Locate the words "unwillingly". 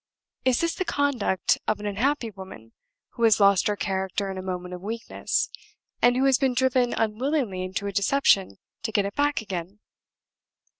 6.95-7.61